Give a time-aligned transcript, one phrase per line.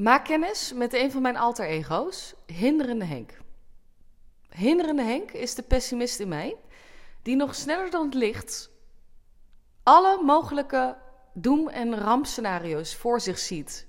[0.00, 3.38] Maak kennis met een van mijn alter ego's, Hinderende Henk.
[4.48, 6.56] Hinderende Henk is de pessimist in mij,
[7.22, 8.70] die nog sneller dan het licht
[9.82, 10.96] alle mogelijke
[11.34, 13.86] doem- en rampscenario's voor zich ziet.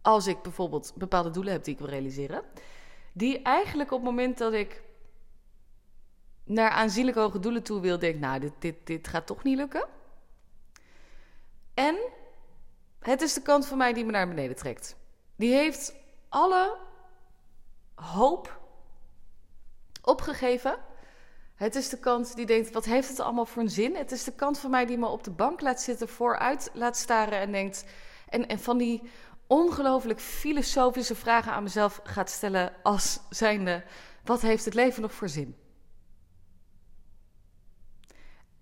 [0.00, 2.42] Als ik bijvoorbeeld bepaalde doelen heb die ik wil realiseren,
[3.12, 4.82] die eigenlijk op het moment dat ik
[6.44, 9.88] naar aanzienlijk hoge doelen toe wil, denk: Nou, dit, dit, dit gaat toch niet lukken.
[11.74, 11.96] En
[13.02, 14.96] het is de kant van mij die me naar beneden trekt.
[15.36, 15.94] Die heeft
[16.28, 16.76] alle
[17.94, 18.60] hoop
[20.02, 20.78] opgegeven.
[21.54, 23.96] Het is de kant die denkt: wat heeft het allemaal voor een zin?
[23.96, 26.96] Het is de kant van mij die me op de bank laat zitten, vooruit laat
[26.96, 27.84] staren en denkt.
[28.28, 29.10] En, en van die
[29.46, 33.84] ongelooflijk filosofische vragen aan mezelf gaat stellen als zijnde:
[34.24, 35.56] wat heeft het leven nog voor zin?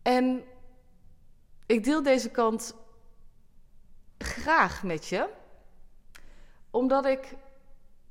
[0.02, 0.42] En
[1.66, 2.74] ik deel deze kant
[4.24, 5.28] graag met je,
[6.70, 7.34] omdat ik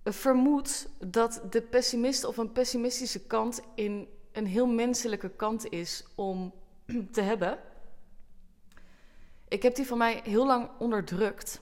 [0.03, 6.53] vermoed dat de pessimist of een pessimistische kant in een heel menselijke kant is om
[7.11, 7.59] te hebben.
[9.47, 11.61] Ik heb die van mij heel lang onderdrukt.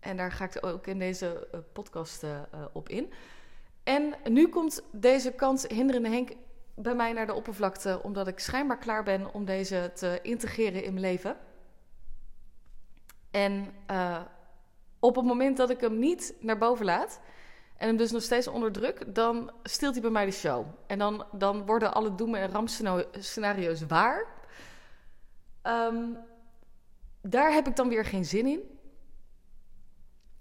[0.00, 2.40] En daar ga ik ook in deze eh, podcast uh,
[2.72, 3.12] op in.
[3.82, 6.30] En nu komt deze kant hinderende Henk
[6.74, 10.94] bij mij naar de oppervlakte, omdat ik schijnbaar klaar ben om deze te integreren in
[10.94, 11.36] mijn leven.
[13.34, 14.20] En uh,
[14.98, 17.20] op het moment dat ik hem niet naar boven laat
[17.76, 20.66] en hem dus nog steeds onderdruk, dan stilt hij bij mij de show.
[20.86, 24.26] En dan, dan worden alle doemen en rampscenario's waar.
[25.62, 26.18] Um,
[27.20, 28.78] daar heb ik dan weer geen zin in.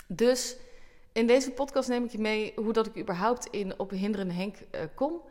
[0.08, 0.58] Dus
[1.11, 4.33] in deze podcast neem ik je mee hoe dat ik überhaupt in op een hinderende
[4.33, 5.21] Henk uh, kom.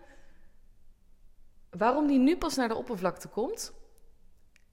[1.70, 3.72] Waarom die nu pas naar de oppervlakte komt.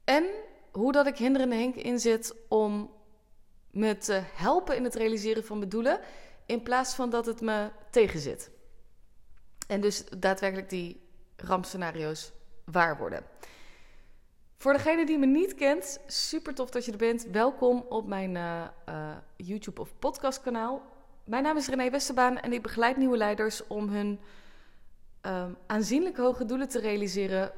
[0.03, 0.25] En
[0.71, 2.91] hoe dat ik hinderende Henk inzet om
[3.71, 5.99] me te helpen in het realiseren van mijn doelen,
[6.45, 8.51] in plaats van dat het me tegenzit.
[9.67, 11.01] En dus daadwerkelijk die
[11.35, 12.31] rampscenario's
[12.65, 13.23] waar worden.
[14.57, 17.27] Voor degene die me niet kent, super tof dat je er bent.
[17.31, 20.81] Welkom op mijn uh, uh, YouTube of podcast kanaal.
[21.23, 24.19] Mijn naam is René Westerbaan en ik begeleid nieuwe leiders om hun
[25.25, 27.51] uh, aanzienlijk hoge doelen te realiseren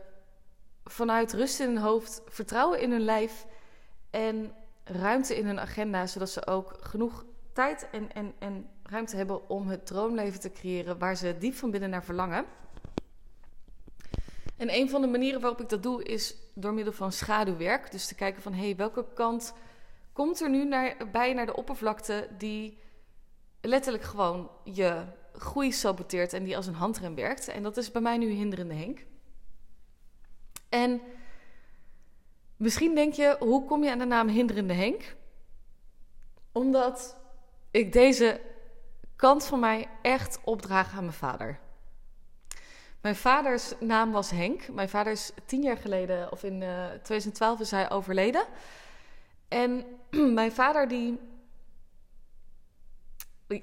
[0.83, 3.45] vanuit rust in hun hoofd, vertrouwen in hun lijf
[4.09, 4.53] en
[4.83, 9.67] ruimte in hun agenda, zodat ze ook genoeg tijd en, en, en ruimte hebben om
[9.67, 12.45] het droomleven te creëren waar ze diep van binnen naar verlangen.
[14.57, 17.91] En een van de manieren waarop ik dat doe is door middel van schaduwwerk.
[17.91, 19.53] Dus te kijken van hé, hey, welke kant
[20.13, 22.77] komt er nu naar, bij naar de oppervlakte die
[23.61, 25.03] letterlijk gewoon je
[25.33, 27.47] groei saboteert en die als een handrem werkt.
[27.47, 29.05] En dat is bij mij nu hinderende Henk.
[30.71, 31.01] En
[32.57, 35.15] misschien denk je, hoe kom je aan de naam hinderende Henk?
[36.51, 37.17] Omdat
[37.71, 38.41] ik deze
[39.15, 41.59] kant van mij echt opdraag aan mijn vader.
[43.01, 44.67] Mijn vaders naam was Henk.
[44.67, 48.45] Mijn vader is tien jaar geleden, of in uh, 2012 is hij overleden.
[49.47, 49.85] En
[50.39, 51.19] mijn vader die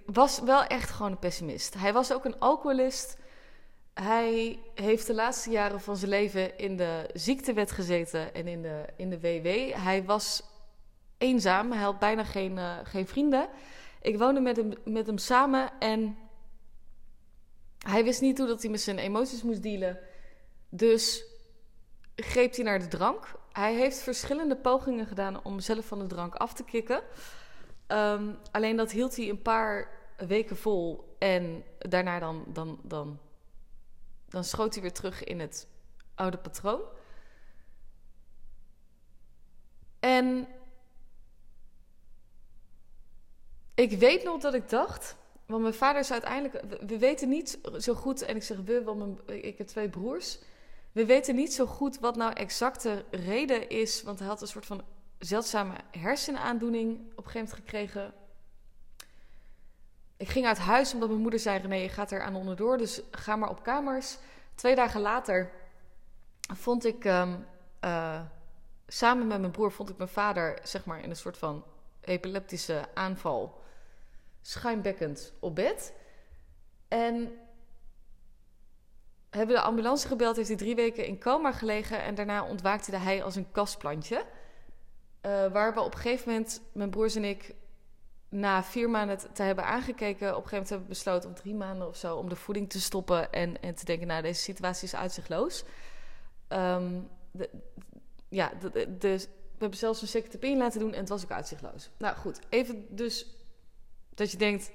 [0.06, 1.74] was wel echt gewoon een pessimist.
[1.74, 3.16] Hij was ook een alcoholist.
[4.02, 8.84] Hij heeft de laatste jaren van zijn leven in de ziektewet gezeten en in de,
[8.96, 9.74] in de WW.
[9.74, 10.42] Hij was
[11.18, 11.72] eenzaam.
[11.72, 13.48] Hij had bijna geen, uh, geen vrienden.
[14.02, 16.16] Ik woonde met hem, met hem samen en
[17.78, 19.98] hij wist niet hoe dat hij met zijn emoties moest dealen.
[20.68, 21.24] Dus
[22.16, 23.34] greep hij naar de drank.
[23.52, 27.02] Hij heeft verschillende pogingen gedaan om zelf van de drank af te kicken.
[27.88, 29.88] Um, alleen dat hield hij een paar
[30.26, 31.14] weken vol.
[31.18, 33.18] En daarna dan, dan, dan,
[34.28, 35.68] dan schoot hij weer terug in het
[36.14, 36.80] oude patroon.
[40.00, 40.48] En
[43.74, 45.16] ik weet nog dat ik dacht.
[45.46, 46.80] Want mijn vader is uiteindelijk.
[46.86, 48.22] We weten niet zo goed.
[48.22, 50.38] En ik zeg we, want ik heb twee broers.
[50.92, 54.02] We weten niet zo goed wat nou exact de reden is.
[54.02, 54.82] Want hij had een soort van
[55.18, 58.14] zeldzame hersenaandoening op een gegeven moment gekregen.
[60.18, 63.00] Ik ging uit huis omdat mijn moeder zei: nee, je gaat er aan onderdoor, dus
[63.10, 64.18] ga maar op kamers.
[64.54, 65.50] Twee dagen later
[66.54, 67.46] vond ik um,
[67.84, 68.20] uh,
[68.86, 71.64] samen met mijn broer vond ik mijn vader zeg maar in een soort van
[72.00, 73.60] epileptische aanval
[74.42, 75.92] schuimbekkend op bed.
[76.88, 77.38] En
[79.30, 83.22] hebben de ambulance gebeld, heeft hij drie weken in coma gelegen en daarna ontwaakte hij
[83.22, 84.16] als een kastplantje.
[84.16, 87.54] Uh, waar we op een gegeven moment, mijn broers en ik,
[88.28, 91.54] na vier maanden te hebben aangekeken, op een gegeven moment hebben we besloten, of drie
[91.54, 94.86] maanden of zo, om de voeding te stoppen en, en te denken, nou, deze situatie
[94.86, 95.64] is uitzichtloos.
[96.48, 97.50] Um, de,
[98.28, 98.52] ja,
[98.98, 99.28] de,
[99.58, 101.90] we hebben zelfs een secretepin laten doen en het was ook uitzichtloos.
[101.98, 103.26] Nou goed, even dus
[104.18, 104.70] Dat je denkt,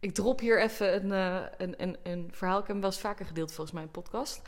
[0.00, 2.58] ik drop hier even een, uh, een, een, een verhaal.
[2.58, 4.42] Ik heb hem wel eens vaker gedeeld volgens mij in podcast.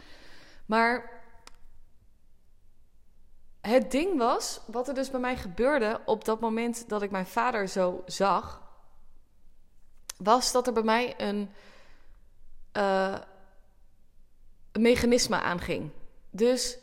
[0.67, 1.24] Maar
[3.67, 7.27] het ding was, wat er dus bij mij gebeurde op dat moment dat ik mijn
[7.27, 8.63] vader zo zag,
[10.17, 11.51] was dat er bij mij een,
[12.77, 13.19] uh,
[14.73, 15.91] een mechanisme aanging.
[16.31, 16.79] Dus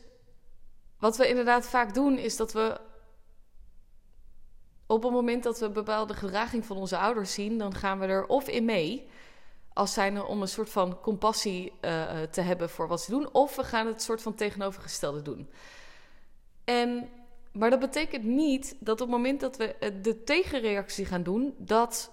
[1.00, 2.80] wat we inderdaad vaak doen, is dat we
[4.86, 8.26] op het moment dat we bepaalde gedraging van onze ouders zien, dan gaan we er
[8.26, 9.10] of in mee,
[9.74, 13.56] als zijnde om een soort van compassie uh, te hebben voor wat ze doen, of
[13.56, 15.50] we gaan het soort van tegenovergestelde doen.
[16.72, 17.10] En,
[17.52, 22.12] maar dat betekent niet dat op het moment dat we de tegenreactie gaan doen, dat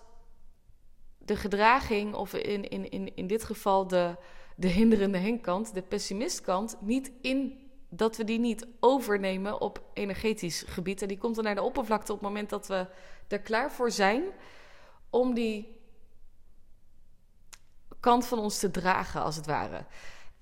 [1.19, 4.17] de gedraging, of in, in, in, in dit geval de,
[4.57, 11.03] de hinderende henkkant, de pessimistkant, niet in dat we die niet overnemen op energetisch gebied.
[11.03, 12.87] En die komt dan naar de oppervlakte op het moment dat we
[13.29, 14.23] er klaar voor zijn
[15.11, 15.77] om die
[18.01, 19.85] kant van ons te dragen, als het ware.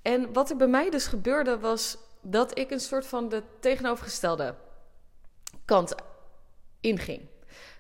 [0.03, 1.99] En wat er bij mij dus gebeurde, was
[2.31, 4.55] dat ik een soort van de tegenovergestelde
[5.65, 5.95] kant
[6.81, 7.29] inging.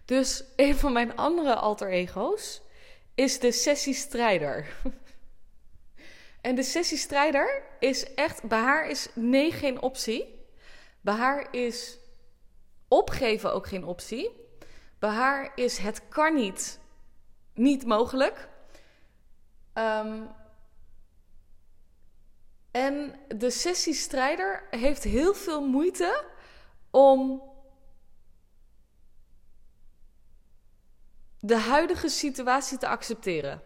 [0.04, 2.62] Dus een van mijn andere alter ego's
[3.14, 4.76] is de sessiestrijder.
[6.40, 10.46] En de sessiestrijder is echt, bij haar is nee geen optie.
[11.00, 11.98] Bij haar is
[12.88, 14.30] opgeven ook geen optie.
[14.98, 16.80] Bij haar is het kan niet,
[17.54, 18.48] niet mogelijk.
[19.74, 20.28] Um,
[22.76, 26.24] en de sessiestrijder heeft heel veel moeite
[26.90, 27.42] om
[31.40, 33.62] de huidige situatie te accepteren.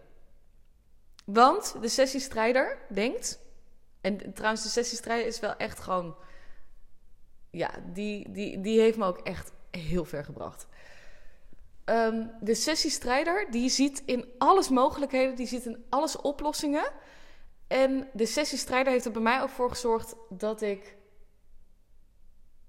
[1.25, 3.41] Want de sessiestrijder denkt,
[4.01, 6.17] en trouwens, de sessiestrijder is wel echt gewoon,
[7.51, 10.67] ja, die, die, die heeft me ook echt heel ver gebracht.
[11.85, 16.93] Um, de sessiestrijder, die ziet in alles mogelijkheden, die ziet in alles oplossingen.
[17.71, 20.97] En de sessiestrijder heeft er bij mij ook voor gezorgd dat ik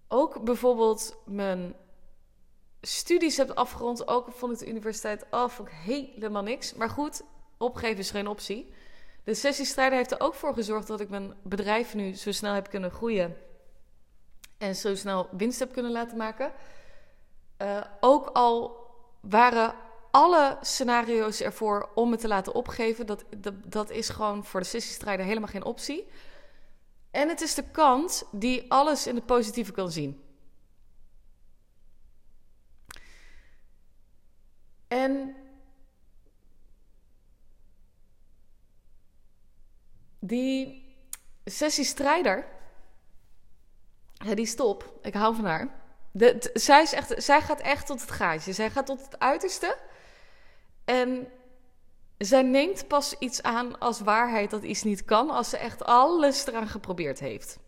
[0.07, 1.75] ook bijvoorbeeld mijn
[2.81, 4.07] studies heb afgerond.
[4.07, 6.73] Ook vond ik de universiteit af, oh, helemaal niks.
[6.73, 7.21] Maar goed,
[7.57, 8.73] opgeven is geen optie.
[9.23, 12.69] De sessiestrijder heeft er ook voor gezorgd dat ik mijn bedrijf nu zo snel heb
[12.69, 13.37] kunnen groeien.
[14.57, 16.53] En zo snel winst heb kunnen laten maken.
[17.61, 18.77] Uh, ook al
[19.21, 19.73] waren
[20.11, 23.05] alle scenario's ervoor om het te laten opgeven.
[23.05, 26.07] Dat, dat, dat is gewoon voor de sessiestrijder helemaal geen optie.
[27.11, 30.23] En het is de kant die alles in het positieve kan zien.
[34.87, 35.35] En
[40.19, 40.85] die
[41.45, 42.45] sessiestrijder,
[44.33, 45.79] die stop, ik hou van haar.
[46.11, 48.53] De, zij, is echt, zij gaat echt tot het gaatje.
[48.53, 49.77] Zij gaat tot het uiterste.
[50.91, 51.27] En
[52.17, 56.45] zij neemt pas iets aan als waarheid dat iets niet kan, als ze echt alles
[56.45, 57.59] eraan geprobeerd heeft.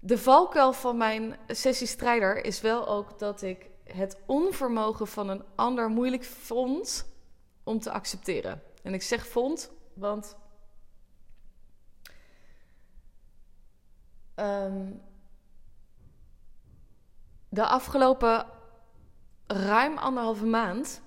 [0.00, 5.88] De valkuil van mijn sessiestrijder is wel ook dat ik het onvermogen van een ander
[5.88, 7.06] moeilijk vond
[7.64, 8.62] om te accepteren.
[8.82, 10.36] En ik zeg vond, want
[14.36, 15.02] um,
[17.48, 18.46] de afgelopen
[19.46, 21.02] ruim anderhalve maand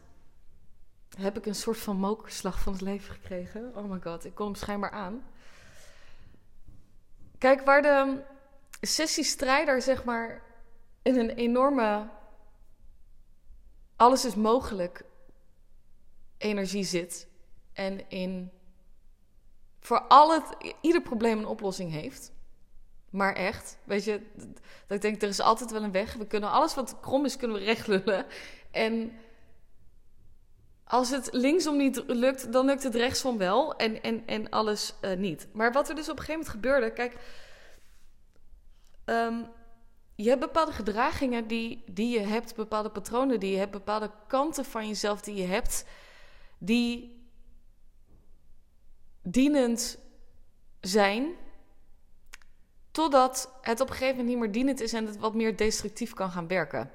[1.18, 3.72] heb ik een soort van mokerslag van het leven gekregen.
[3.76, 5.24] Oh my god, ik kom hem schijnbaar aan.
[7.38, 8.22] Kijk, waar de
[8.82, 10.42] sessiestrijder zeg maar
[11.02, 12.10] in een enorme
[13.96, 15.04] alles is mogelijk
[16.38, 17.28] energie zit
[17.74, 18.52] en in
[19.80, 22.32] voor al het, ieder probleem een oplossing heeft.
[23.10, 24.22] Maar echt, weet je,
[24.88, 26.14] dat ik denk, er is altijd wel een weg.
[26.14, 28.26] We kunnen alles wat krom is, kunnen we recht lullen.
[28.72, 29.12] En
[30.94, 33.76] als het linksom niet lukt, dan lukt het rechtsom wel.
[33.76, 35.48] En, en, en alles uh, niet.
[35.54, 37.18] Maar wat er dus op een gegeven moment gebeurde, kijk,
[39.06, 39.48] um,
[40.16, 44.66] je hebt bepaalde gedragingen die, die je hebt, bepaalde patronen die je hebt, bepaalde kanten
[44.66, 45.86] van jezelf die je hebt,
[46.58, 47.22] die
[49.22, 49.98] dienend
[50.82, 51.34] zijn,
[52.92, 56.14] totdat het op een gegeven moment niet meer dienend is en het wat meer destructief
[56.14, 56.92] kan gaan werken.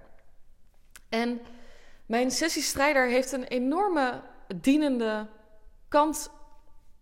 [1.08, 1.40] En
[2.08, 4.22] mijn sessiestrijder heeft een enorme
[4.54, 5.26] dienende
[5.88, 6.30] kant,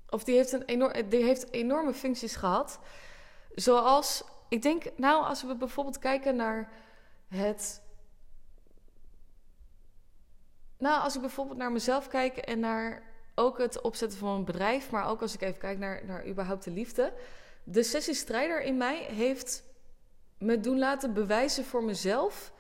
[0.09, 2.79] of die heeft, een enorm, die heeft enorme functies gehad.
[3.55, 6.73] Zoals, ik denk, nou, als we bijvoorbeeld kijken naar
[7.29, 7.83] het.
[10.79, 13.03] Nou, als ik bijvoorbeeld naar mezelf kijk en naar
[13.35, 16.65] ook het opzetten van een bedrijf, maar ook als ik even kijk naar, naar überhaupt
[16.65, 17.13] de liefde.
[17.65, 19.65] De sessiestrijder in mij heeft
[20.39, 22.53] me doen laten bewijzen voor mezelf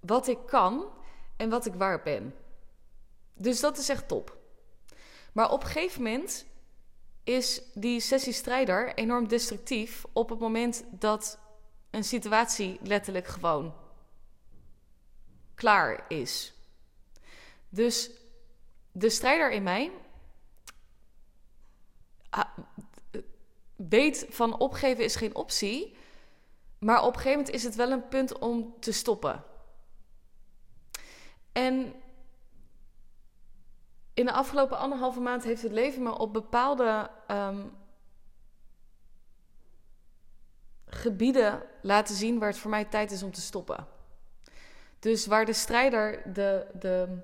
[0.00, 1.00] wat ik kan
[1.36, 2.34] en wat ik waar ben.
[3.34, 4.36] Dus dat is echt top.
[5.32, 6.46] Maar op een gegeven moment
[7.24, 11.38] is die sessiestrijder enorm destructief op het moment dat
[11.90, 13.74] een situatie letterlijk gewoon
[15.54, 16.54] klaar is.
[17.68, 18.10] Dus
[18.92, 19.92] de strijder in mij
[22.30, 22.58] ah,
[23.76, 25.96] weet van opgeven is geen optie,
[26.78, 29.44] maar op een gegeven moment is het wel een punt om te stoppen.
[31.52, 31.94] En
[34.14, 37.66] in de afgelopen anderhalve maand heeft het leven me op bepaalde ehm,
[40.86, 43.86] gebieden laten zien waar het voor mij tijd is om te stoppen.
[44.98, 47.18] Dus waar de strijder de, de,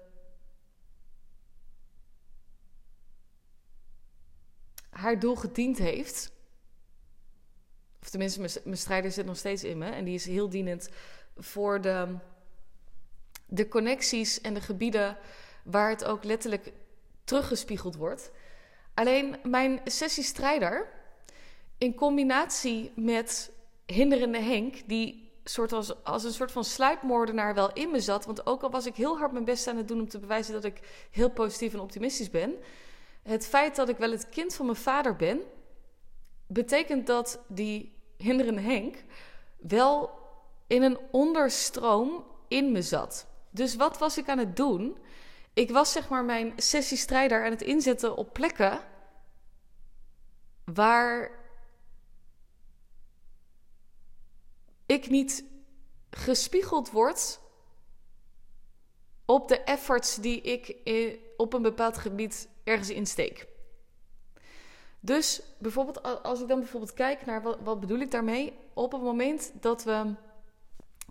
[4.90, 6.32] haar doel gediend heeft.
[8.02, 9.90] Of tenminste, mijn, mijn strijder zit nog steeds in me.
[9.90, 10.90] En die is heel dienend
[11.36, 12.16] voor de,
[13.48, 15.16] de connecties en de gebieden
[15.62, 16.72] waar het ook letterlijk
[17.24, 18.30] teruggespiegeld wordt.
[18.94, 20.88] Alleen mijn sessiestrijder,
[21.78, 23.50] in combinatie met
[23.86, 28.24] hinderende Henk, die soort als, als een soort van sluipmoordenaar wel in me zat.
[28.24, 30.52] Want ook al was ik heel hard mijn best aan het doen om te bewijzen
[30.52, 32.54] dat ik heel positief en optimistisch ben.
[33.22, 35.40] Het feit dat ik wel het kind van mijn vader ben,
[36.46, 39.04] betekent dat die hinderende Henk
[39.56, 40.10] wel
[40.66, 43.26] in een onderstroom in me zat.
[43.50, 44.98] Dus wat was ik aan het doen?
[45.52, 48.80] Ik was zeg maar mijn sessiestrijder aan het inzetten op plekken
[50.64, 51.30] waar
[54.86, 55.44] ik niet
[56.10, 57.40] gespiegeld word
[59.24, 60.76] op de efforts die ik
[61.36, 63.46] op een bepaald gebied ergens insteek.
[65.00, 68.52] Dus bijvoorbeeld, als ik dan bijvoorbeeld kijk naar wat, wat bedoel ik daarmee?
[68.74, 70.14] Op het moment dat we.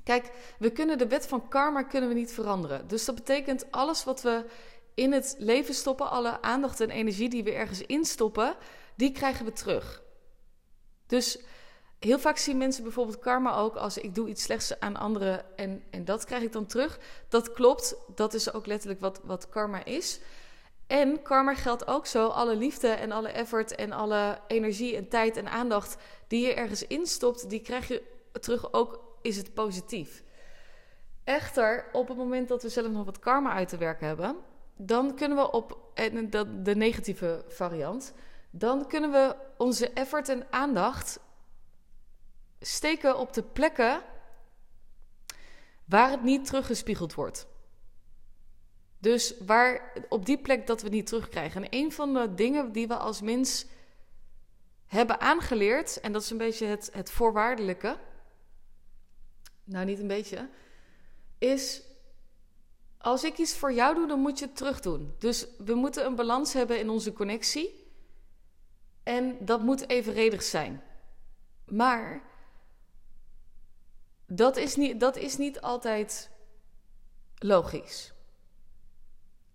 [0.07, 2.87] Kijk, we kunnen de wet van karma kunnen we niet veranderen.
[2.87, 4.45] Dus dat betekent alles wat we
[4.93, 8.55] in het leven stoppen, alle aandacht en energie die we ergens instoppen,
[8.95, 10.01] die krijgen we terug.
[11.07, 11.39] Dus
[11.99, 15.83] heel vaak zien mensen bijvoorbeeld karma ook als ik doe iets slechts aan anderen en,
[15.89, 16.99] en dat krijg ik dan terug.
[17.29, 20.19] Dat klopt, dat is ook letterlijk wat, wat karma is.
[20.87, 25.37] En karma geldt ook zo, alle liefde en alle effort en alle energie en tijd
[25.37, 25.97] en aandacht
[26.27, 28.03] die je ergens instopt, die krijg je
[28.39, 30.23] terug ook, is het positief.
[31.23, 34.35] Echter, op het moment dat we zelf nog wat karma uit te werken hebben,
[34.75, 35.91] dan kunnen we op
[36.63, 38.13] de negatieve variant,
[38.49, 41.19] dan kunnen we onze effort en aandacht
[42.59, 44.01] steken op de plekken
[45.85, 47.47] waar het niet teruggespiegeld wordt.
[48.99, 51.63] Dus waar op die plek dat we niet terugkrijgen.
[51.63, 53.65] En een van de dingen die we als mens
[54.85, 57.97] hebben aangeleerd, en dat is een beetje het, het voorwaardelijke,
[59.67, 60.49] nou niet een beetje,
[61.37, 61.81] is
[62.97, 65.15] als ik iets voor jou doe, dan moet je het terug doen.
[65.17, 67.85] Dus we moeten een balans hebben in onze connectie.
[69.03, 70.83] En dat moet evenredig zijn.
[71.65, 72.21] Maar
[74.25, 76.29] dat is niet, dat is niet altijd
[77.35, 78.13] logisch.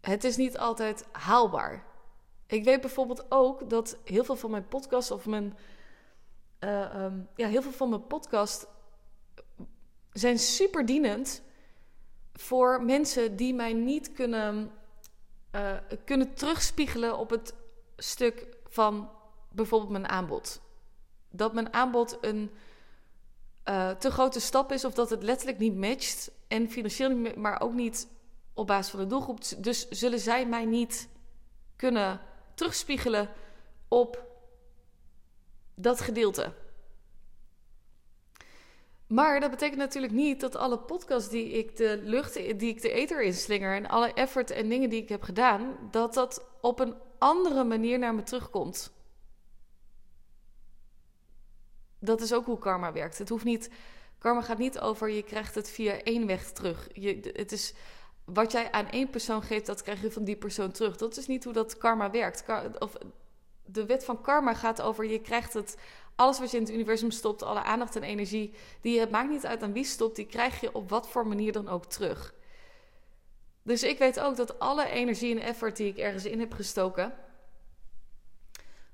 [0.01, 1.87] Het is niet altijd haalbaar.
[2.47, 5.57] Ik weet bijvoorbeeld ook dat heel veel van mijn podcast of mijn.
[6.61, 8.67] Uh, um, ja, heel veel van mijn podcast
[10.13, 11.43] zijn super dienend
[12.33, 14.71] voor mensen die mij niet kunnen,
[15.55, 17.55] uh, kunnen terugspiegelen op het
[17.97, 19.11] stuk van
[19.51, 20.61] bijvoorbeeld mijn aanbod.
[21.31, 22.51] Dat mijn aanbod een
[23.69, 27.61] uh, te grote stap is of dat het letterlijk niet matcht en financieel niet, maar
[27.61, 28.09] ook niet
[28.55, 29.41] op basis van de doelgroep.
[29.59, 31.09] Dus zullen zij mij niet
[31.77, 32.21] kunnen
[32.55, 33.31] terugspiegelen
[33.89, 34.25] op
[35.75, 36.53] dat gedeelte.
[39.13, 42.91] Maar dat betekent natuurlijk niet dat alle podcasts die ik de lucht, die ik de
[42.93, 46.95] ether inslinger en alle effort en dingen die ik heb gedaan, dat dat op een
[47.19, 48.93] andere manier naar me terugkomt.
[51.99, 53.19] Dat is ook hoe karma werkt.
[53.19, 53.71] Het hoeft niet,
[54.19, 56.89] karma gaat niet over je krijgt het via één weg terug.
[56.93, 57.75] Je, het is
[58.25, 60.97] wat jij aan één persoon geeft, dat krijg je van die persoon terug.
[60.97, 62.45] Dat is niet hoe dat karma werkt.
[62.79, 62.97] of,
[63.65, 65.77] de wet van karma gaat over je krijgt het
[66.23, 69.47] alles wat je in het universum stopt, alle aandacht en energie die je maakt niet
[69.47, 72.35] uit aan wie stopt, die krijg je op wat voor manier dan ook terug.
[73.63, 77.15] Dus ik weet ook dat alle energie en effort die ik ergens in heb gestoken,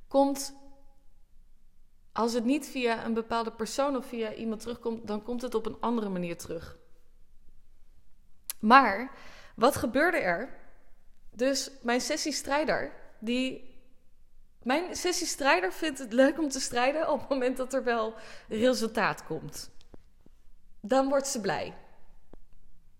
[0.08, 0.54] komt
[2.12, 5.66] als het niet via een bepaalde persoon of via iemand terugkomt, dan komt het op
[5.66, 6.78] een andere manier terug.
[8.60, 9.12] Maar
[9.54, 10.56] wat gebeurde er?
[11.30, 13.77] Dus mijn sessiestrijder, die
[14.62, 18.14] mijn sessiestrijder vindt het leuk om te strijden op het moment dat er wel
[18.48, 19.70] resultaat komt.
[20.80, 21.74] Dan wordt ze blij.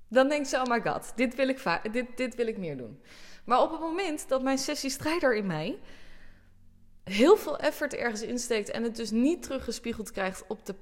[0.09, 3.03] Dan denkt ze, oh my god, dit wil ik, dit, dit wil ik meer doen.
[3.45, 5.79] Maar op het moment dat mijn sessiestrijder in mij
[7.05, 10.75] heel veel effort ergens insteekt en het dus niet teruggespiegeld krijgt op de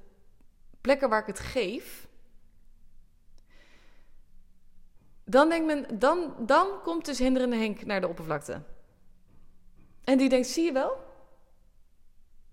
[0.81, 2.07] plekken waar ik het geef,
[5.23, 8.61] dan, denkt men, dan, dan komt dus hinderende Henk naar de oppervlakte.
[10.07, 10.97] En die denkt, zie je wel?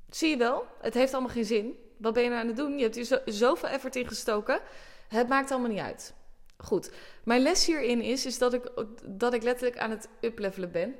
[0.08, 0.66] Zie je wel?
[0.80, 1.78] Het heeft allemaal geen zin.
[1.96, 2.76] Wat ben je nou aan het doen?
[2.76, 4.60] Je hebt hier zo, zoveel effort in gestoken.
[5.08, 6.14] Het maakt allemaal niet uit.
[6.56, 6.92] Goed.
[7.24, 8.70] Mijn les hierin is, is dat, ik,
[9.04, 10.94] dat ik letterlijk aan het uplevelen ben.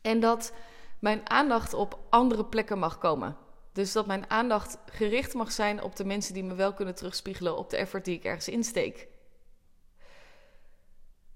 [0.00, 0.52] En dat
[0.98, 3.36] mijn aandacht op andere plekken mag komen.
[3.72, 7.56] Dus dat mijn aandacht gericht mag zijn op de mensen die me wel kunnen terugspiegelen
[7.56, 9.08] op de effort die ik ergens insteek.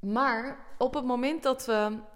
[0.01, 2.11] Maar op het moment dat we.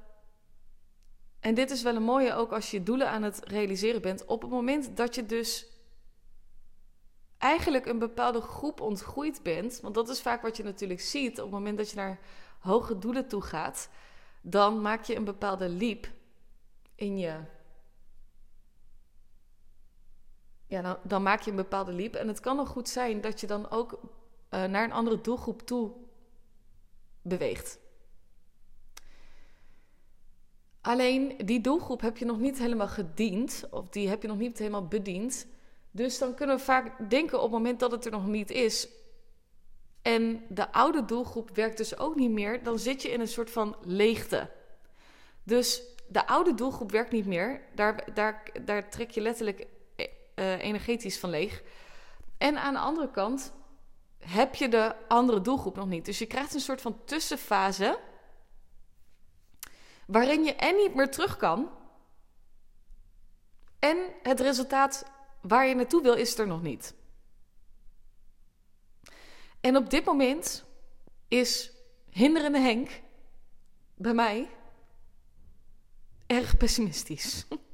[1.47, 4.25] En dit is wel een mooie ook als je doelen aan het realiseren bent.
[4.25, 5.67] Op het moment dat je dus
[7.39, 9.81] eigenlijk een bepaalde groep ontgroeid bent.
[9.81, 11.39] Want dat is vaak wat je natuurlijk ziet.
[11.39, 12.19] Op het moment dat je naar
[12.59, 13.89] hoge doelen toe gaat.
[14.41, 16.09] Dan maak je een bepaalde leap
[16.95, 17.41] in je.
[20.67, 22.15] Ja, dan, maak je een bepaalde leap.
[22.15, 25.63] En het kan nog goed zijn dat je dan ook uh, naar een andere doelgroep
[25.63, 25.93] toe
[27.23, 27.79] beweegt.
[30.87, 34.59] Alleen die doelgroep heb je nog niet helemaal gediend, of die heb je nog niet
[34.59, 35.47] helemaal bediend.
[35.91, 38.89] Dus dan kunnen we vaak denken op het moment dat het er nog niet is.
[40.03, 43.51] En de oude doelgroep werkt dus ook niet meer, dan zit je in een soort
[43.51, 44.51] van leegte.
[45.43, 47.61] Dus de oude doelgroep werkt niet meer.
[47.75, 49.67] Daar, daar, daar trek je letterlijk
[49.97, 51.63] uh, energetisch van leeg.
[52.39, 53.53] En aan de andere kant
[54.19, 56.05] heb je de andere doelgroep nog niet.
[56.05, 57.99] Dus je krijgt een soort van tussenfase.
[60.07, 61.71] Waarin je en niet meer terug kan.
[63.79, 65.11] En het resultaat
[65.41, 66.95] waar je naartoe wil, is er nog niet.
[69.61, 70.65] En op dit moment
[71.29, 71.73] is
[72.11, 73.01] hinderende Henk
[73.95, 74.51] bij mij
[76.27, 77.47] erg pessimistisch.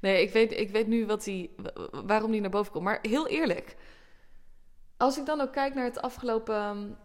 [0.00, 1.54] Nee, ik weet, ik weet nu wat die,
[1.90, 2.84] waarom die naar boven komt.
[2.84, 3.76] Maar heel eerlijk,
[4.96, 6.96] als ik dan ook kijk naar het afgelopen, uh,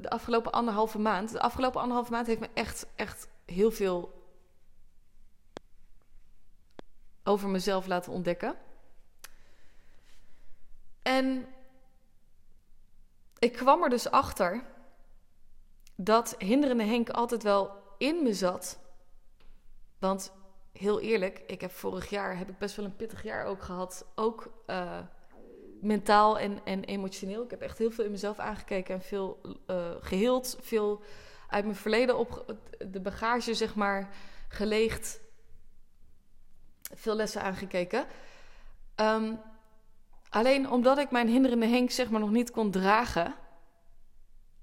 [0.00, 1.32] de afgelopen anderhalve maand.
[1.32, 4.18] De afgelopen anderhalve maand heeft me echt, echt heel veel
[7.24, 8.54] over mezelf laten ontdekken.
[11.02, 11.46] En
[13.38, 14.64] ik kwam er dus achter
[15.94, 18.78] dat hinderende Henk altijd wel in me zat.
[19.98, 20.32] Want
[20.72, 24.06] heel eerlijk, ik heb vorig jaar heb ik best wel een pittig jaar ook gehad.
[24.14, 24.50] Ook
[25.80, 27.42] mentaal en, en emotioneel.
[27.42, 30.56] Ik heb echt heel veel in mezelf aangekeken en veel uh, geheeld.
[30.60, 31.02] Veel
[31.48, 32.54] uit mijn verleden op
[32.90, 34.14] de bagage, zeg maar,
[34.48, 35.20] geleegd.
[36.94, 38.06] Veel lessen aangekeken.
[38.96, 39.40] Um,
[40.28, 43.34] alleen omdat ik mijn hinderende Henk, zeg maar, nog niet kon dragen,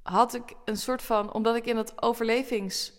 [0.01, 2.97] had ik een soort van, omdat ik in het overlevings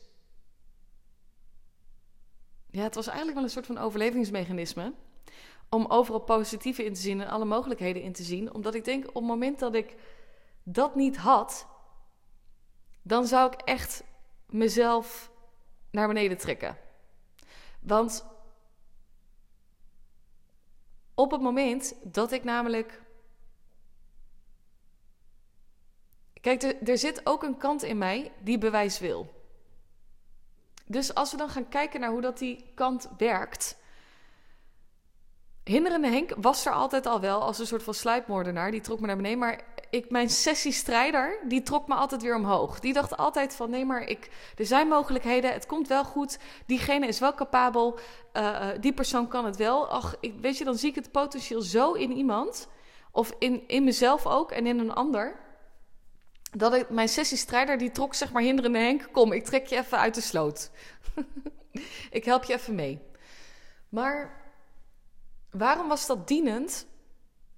[2.70, 4.92] ja, het was eigenlijk wel een soort van overlevingsmechanisme.
[5.70, 8.54] Om overal positieve in te zien en alle mogelijkheden in te zien.
[8.54, 9.94] Omdat ik denk, op het moment dat ik
[10.62, 11.66] dat niet had,
[13.02, 14.04] dan zou ik echt
[14.46, 15.31] mezelf
[15.90, 16.76] naar beneden trekken.
[17.81, 18.24] Want
[21.14, 23.02] op het moment dat ik namelijk.
[26.40, 29.37] Kijk, er, er zit ook een kant in mij die bewijs wil.
[30.87, 33.76] Dus als we dan gaan kijken naar hoe dat die kant werkt.
[35.68, 38.70] Hinderende Henk was er altijd al wel als een soort van sluipmoordenaar.
[38.70, 39.38] Die trok me naar beneden.
[39.38, 42.81] Maar ik, mijn sessiestrijder, die trok me altijd weer omhoog.
[42.81, 45.52] Die dacht altijd van, nee, maar ik, er zijn mogelijkheden.
[45.52, 46.38] Het komt wel goed.
[46.66, 47.98] Diegene is wel capabel.
[48.33, 49.88] Uh, die persoon kan het wel.
[49.88, 52.68] Ach, ik, weet je, dan zie ik het potentieel zo in iemand.
[53.12, 55.37] Of in, in mezelf ook en in een ander
[56.52, 59.98] dat ik, mijn sessiestrijder die trok zeg maar hinderende Henk, kom, ik trek je even
[59.98, 60.70] uit de sloot.
[62.11, 63.00] ik help je even mee.
[63.88, 64.46] Maar
[65.50, 66.87] waarom was dat dienend?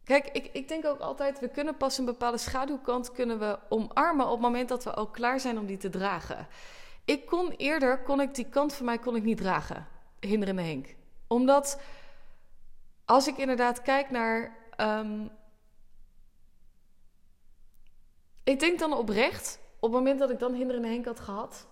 [0.04, 4.26] Kijk, ik, ik denk ook altijd, we kunnen pas een bepaalde schaduwkant kunnen we omarmen
[4.26, 6.46] op het moment dat we ook klaar zijn om die te dragen.
[7.04, 9.86] Ik kon eerder, kon ik die kant van mij kon ik niet dragen,
[10.20, 10.94] hinderende Henk.
[11.26, 11.80] Omdat
[13.04, 15.30] als ik inderdaad kijk naar um,
[18.50, 21.66] Ik denk dan oprecht, op het moment dat ik dan hinderende Henk had gehad,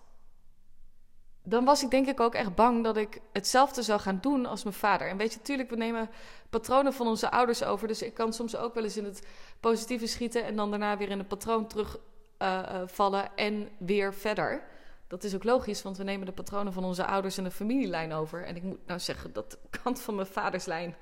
[1.48, 4.62] dan was ik denk ik ook echt bang dat ik hetzelfde zou gaan doen als
[4.62, 5.08] mijn vader.
[5.08, 6.10] En weet je, natuurlijk, we nemen
[6.50, 7.88] patronen van onze ouders over.
[7.88, 9.26] Dus ik kan soms ook wel eens in het
[9.60, 14.62] positieve schieten en dan daarna weer in het patroon terugvallen uh, uh, en weer verder.
[15.06, 18.12] Dat is ook logisch, want we nemen de patronen van onze ouders en de familielijn
[18.12, 18.44] over.
[18.44, 20.96] En ik moet nou zeggen, dat de kant van mijn vaderslijn.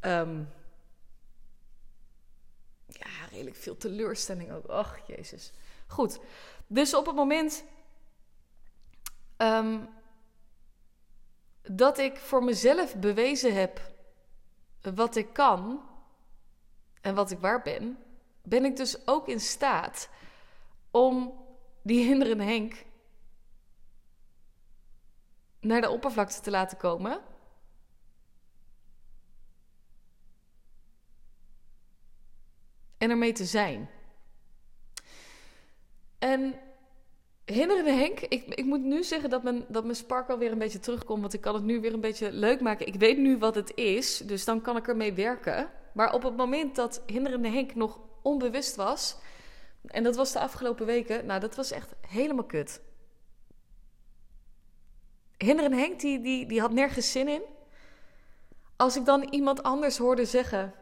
[0.00, 0.48] Um,
[2.86, 4.66] ja, redelijk veel teleurstelling ook.
[4.66, 5.52] Ach, jezus.
[5.86, 6.18] Goed.
[6.66, 7.64] Dus op het moment
[9.38, 9.80] ehm,
[11.62, 13.80] dat ik voor mezelf bewezen heb
[14.80, 15.82] wat ik kan
[17.00, 17.98] en wat ik waar ben,
[18.42, 20.08] ben ik dus ook in staat
[20.90, 21.44] om
[21.82, 22.84] die hinderende Henk
[25.60, 27.20] naar de oppervlakte te laten komen.
[32.98, 33.90] En ermee te zijn.
[36.18, 36.67] En
[37.52, 40.80] hinderende Henk, ik, ik moet nu zeggen dat mijn, dat mijn spark alweer een beetje
[40.80, 41.20] terugkomt.
[41.20, 42.86] Want ik kan het nu weer een beetje leuk maken.
[42.86, 45.70] Ik weet nu wat het is, dus dan kan ik ermee werken.
[45.92, 49.16] Maar op het moment dat hinderende Henk nog onbewust was.
[49.86, 51.26] En dat was de afgelopen weken.
[51.26, 52.80] Nou, dat was echt helemaal kut.
[55.36, 57.42] Hinderende Henk, die, die, die had nergens zin in.
[58.76, 60.74] Als ik dan iemand anders hoorde zeggen.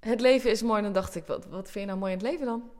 [0.00, 2.26] Het leven is mooi, dan dacht ik: wat, wat vind je nou mooi in het
[2.26, 2.70] leven dan?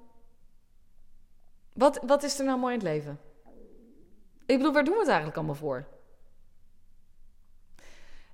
[1.73, 3.21] Wat, wat is er nou mooi in het leven?
[4.47, 5.87] Ik bedoel, waar doen we het eigenlijk allemaal voor?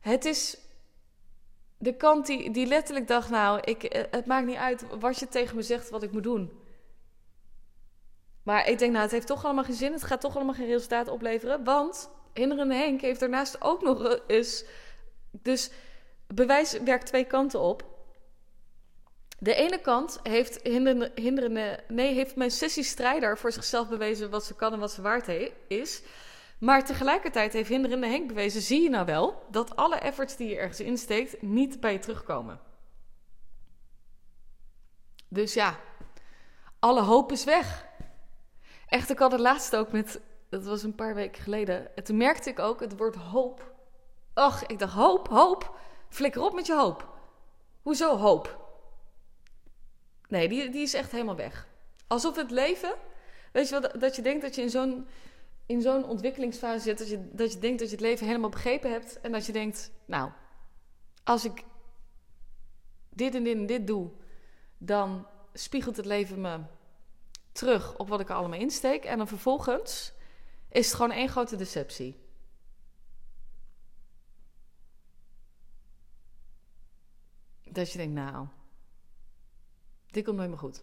[0.01, 0.59] Het is
[1.79, 5.29] de kant die, die letterlijk dacht: Nou, ik, eh, het maakt niet uit wat je
[5.29, 6.61] tegen me zegt wat ik moet doen.
[8.43, 9.93] Maar ik denk, nou, het heeft toch allemaal geen zin.
[9.93, 11.65] Het gaat toch allemaal geen resultaat opleveren.
[11.65, 14.65] Want Hinderende Henk heeft daarnaast ook nog eens.
[15.31, 15.71] Dus
[16.27, 17.96] bewijs werkt twee kanten op.
[19.47, 20.61] De ene kant heeft
[21.15, 25.29] hinderende nee, heeft mijn sessiestrijder voor zichzelf bewezen wat ze kan en wat ze waard
[25.69, 26.03] is.
[26.59, 30.57] Maar tegelijkertijd heeft hinderende Henk bewezen, zie je nou wel, dat alle efforts die je
[30.57, 32.61] ergens insteekt niet bij je terugkomen.
[35.29, 35.79] Dus ja,
[36.79, 37.87] alle hoop is weg.
[38.87, 41.97] Echt, ik had het laatst ook met, dat was een paar weken geleden.
[41.97, 43.73] En toen merkte ik ook het woord hoop.
[44.35, 45.79] Ach, ik dacht hoop, hoop.
[46.09, 47.09] Flikker op met je hoop.
[47.83, 48.65] Hoezo hoop?
[50.29, 51.69] Nee, die, die is echt helemaal weg.
[52.07, 52.95] Alsof het leven,
[53.53, 55.07] weet je wel, dat je denkt dat je in zo'n
[55.67, 58.91] in zo'n ontwikkelingsfase zit, dat je, dat je denkt dat je het leven helemaal begrepen
[58.91, 59.21] hebt.
[59.21, 60.31] En dat je denkt, nou,
[61.25, 61.65] als ik
[63.09, 64.11] dit en dit en dit doe,
[64.79, 66.61] dan spiegelt het leven me
[67.53, 69.05] terug op wat ik er allemaal insteek.
[69.05, 70.13] En dan vervolgens
[70.69, 72.25] is het gewoon één grote deceptie.
[77.63, 78.47] Dat je denkt, nou,
[80.17, 80.83] dit komt nooit meer goed.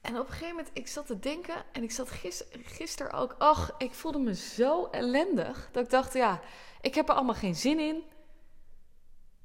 [0.00, 3.34] En op een gegeven moment, ik zat te denken en ik zat gisteren gister ook,
[3.38, 6.40] ach, ik voelde me zo ellendig dat ik dacht, ja,
[6.80, 8.02] ik heb er allemaal geen zin in.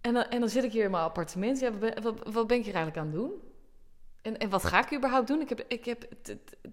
[0.02, 1.60] En dan, en dan zit ik hier in mijn appartement.
[1.60, 3.42] Ja, wat, wat, ben ik hier eigenlijk aan het doen?
[4.22, 5.42] En, en wat ga ik überhaupt doen?
[5.42, 6.08] Ik heb, ik heb,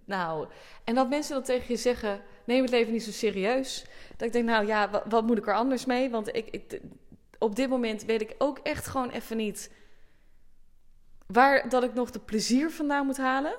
[0.04, 0.48] nou,
[0.84, 3.86] en dat mensen dan tegen je zeggen, neem het leven niet zo serieus.
[4.16, 6.10] Dat ik denk, nou ja, wat, wat moet ik er anders mee?
[6.10, 6.80] Want ik, ik,
[7.38, 9.70] op dit moment weet ik ook echt gewoon even niet
[11.26, 13.56] waar dat ik nog de plezier vandaan moet halen.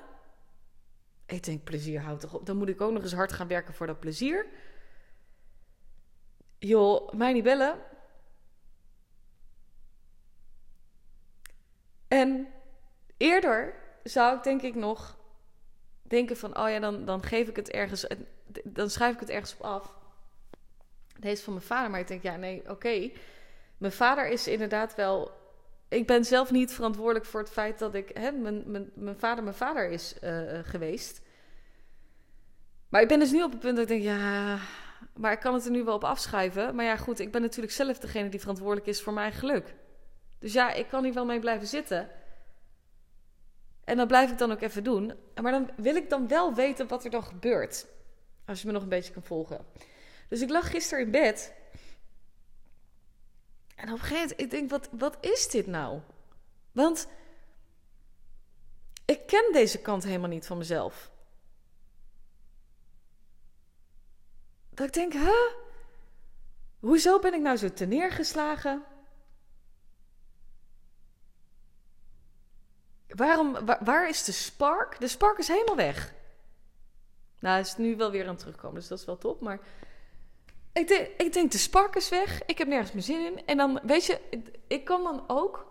[1.26, 2.46] Ik denk, plezier houdt toch op.
[2.46, 4.46] Dan moet ik ook nog eens hard gaan werken voor dat plezier.
[6.58, 7.78] Joh, mij niet bellen.
[12.08, 12.48] En
[13.16, 15.18] eerder zou ik denk ik nog
[16.02, 16.58] denken van...
[16.58, 18.06] oh ja, dan, dan geef ik het ergens...
[18.64, 19.96] dan schrijf ik het ergens op af.
[21.18, 23.10] Deze van mijn vader, maar ik denk, ja, nee, oké.
[23.78, 25.30] Mijn vader is inderdaad wel...
[25.88, 28.10] Ik ben zelf niet verantwoordelijk voor het feit dat ik...
[28.14, 31.20] Hè, mijn, mijn, mijn vader mijn vader is uh, geweest.
[32.88, 34.58] Maar ik ben dus nu op het punt dat ik denk, ja...
[35.14, 36.74] Maar ik kan het er nu wel op afschuiven.
[36.74, 39.74] Maar ja, goed, ik ben natuurlijk zelf degene die verantwoordelijk is voor mijn geluk.
[40.38, 42.08] Dus ja, ik kan hier wel mee blijven zitten.
[43.84, 45.12] En dat blijf ik dan ook even doen.
[45.42, 47.86] Maar dan wil ik dan wel weten wat er dan gebeurt.
[48.46, 49.66] Als je me nog een beetje kan volgen.
[50.28, 51.54] Dus ik lag gisteren in bed.
[53.78, 56.00] En op een gegeven moment, ik denk, wat, wat is dit nou?
[56.72, 57.08] Want
[59.04, 61.10] ik ken deze kant helemaal niet van mezelf.
[64.70, 65.50] Dat ik denk, hè?
[66.78, 68.84] Hoezo ben ik nou zo neergeslagen?
[73.06, 75.00] Waarom, waar, is de spark?
[75.00, 76.14] De spark is helemaal weg.
[77.40, 79.40] Nou, is nu wel weer aan het terugkomen, dus dat is wel top.
[79.40, 79.60] Maar
[80.78, 82.42] ik, ik denk, de spark is weg.
[82.46, 83.46] Ik heb nergens meer zin in.
[83.46, 84.20] En dan, weet je,
[84.66, 85.66] ik kan dan ook...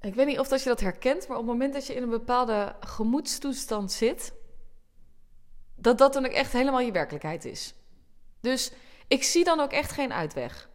[0.00, 2.02] Ik weet niet of dat je dat herkent, maar op het moment dat je in
[2.02, 4.32] een bepaalde gemoedstoestand zit...
[5.76, 7.74] dat dat dan ook echt helemaal je werkelijkheid is.
[8.40, 8.72] Dus
[9.08, 10.68] ik zie dan ook echt geen uitweg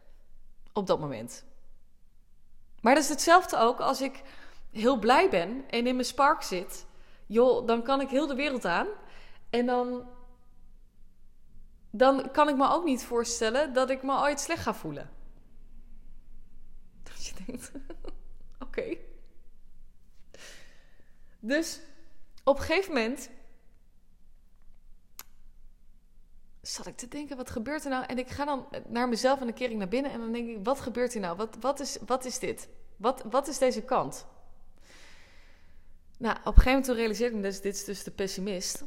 [0.72, 1.44] op dat moment.
[2.80, 4.22] Maar dat is hetzelfde ook als ik
[4.70, 6.86] heel blij ben en in mijn spark zit.
[7.26, 8.86] Joh, dan kan ik heel de wereld aan.
[9.50, 10.08] En dan
[11.90, 15.10] dan kan ik me ook niet voorstellen dat ik me ooit slecht ga voelen.
[17.02, 17.72] Dat je denkt,
[18.64, 18.96] oké.
[21.40, 21.80] Dus
[22.44, 23.30] op een gegeven moment
[26.60, 28.04] zat ik te denken, wat gebeurt er nou?
[28.04, 30.64] En ik ga dan naar mezelf en een kering naar binnen en dan denk ik,
[30.64, 31.36] wat gebeurt hier nou?
[31.36, 32.68] Wat, wat, is, wat is dit?
[32.96, 34.26] Wat, wat is deze kant?
[36.18, 38.84] Nou, op een gegeven moment realiseerde ik me dus, dit is dus de pessimist.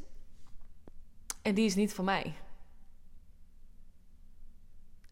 [1.41, 2.35] En die is niet van mij.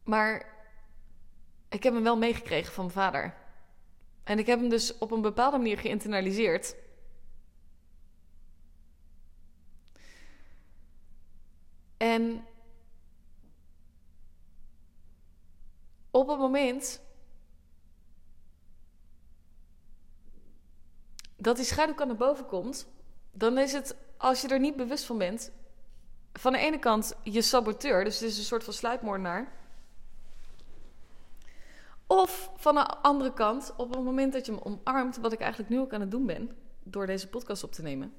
[0.09, 0.45] Maar
[1.69, 3.33] ik heb hem wel meegekregen van mijn vader.
[4.23, 6.75] En ik heb hem dus op een bepaalde manier geïnternaliseerd.
[11.97, 12.45] En
[16.11, 17.01] op het moment
[21.35, 22.87] dat die schaduwkant naar boven komt,
[23.31, 25.51] dan is het, als je er niet bewust van bent,
[26.33, 29.58] van de ene kant je saboteur, dus het is een soort van sluipmoordenaar.
[32.11, 35.69] Of van de andere kant, op het moment dat je hem omarmt, wat ik eigenlijk
[35.71, 38.13] nu ook aan het doen ben, door deze podcast op te nemen.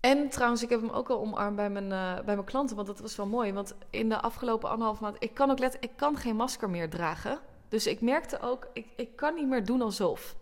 [0.00, 2.88] En trouwens, ik heb hem ook al omarmd bij mijn, uh, bij mijn klanten, want
[2.88, 3.52] dat was wel mooi.
[3.52, 6.90] Want in de afgelopen anderhalf maand, ik kan ook letten, ik kan geen masker meer
[6.90, 7.38] dragen.
[7.68, 10.36] Dus ik merkte ook, ik, ik kan niet meer doen alsof.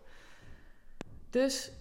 [1.30, 1.72] Dus